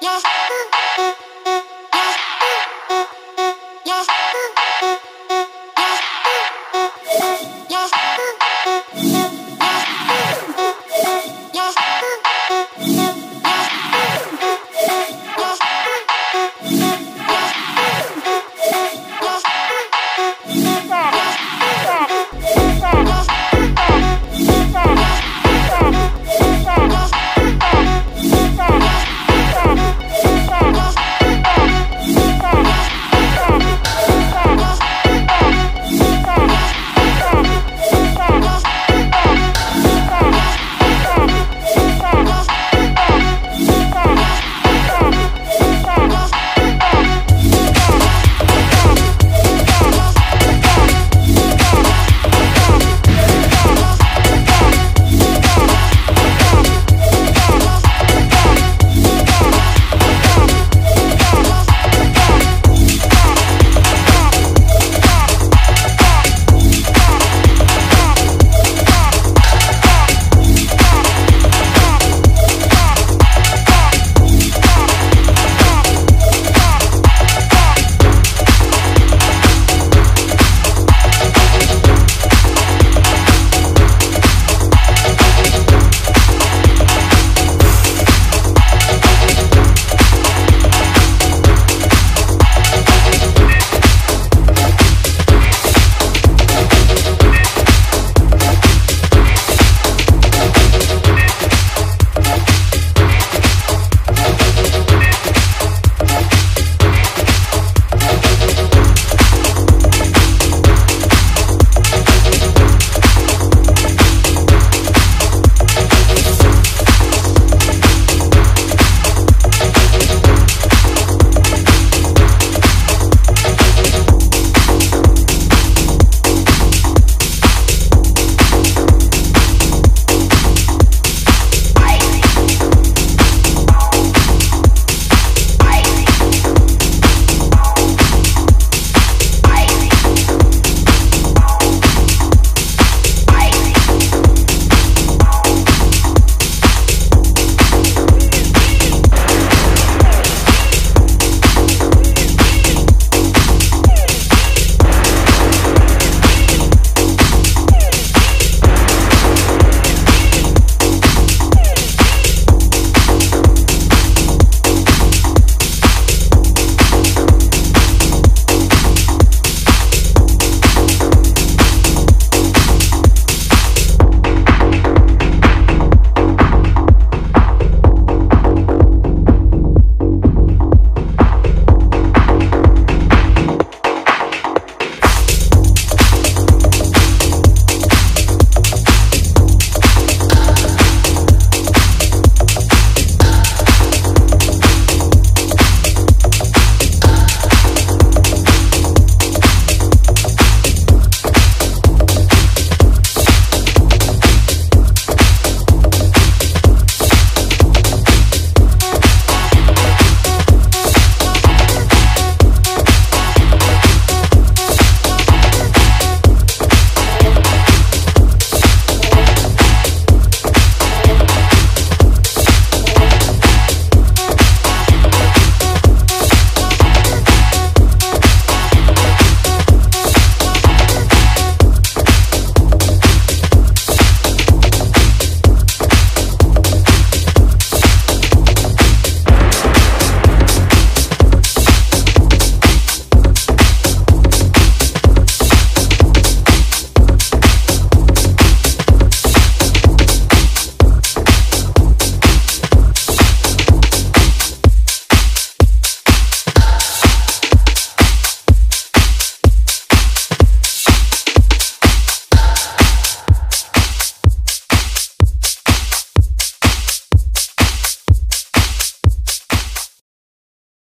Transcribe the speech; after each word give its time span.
Yeah. 0.00 0.20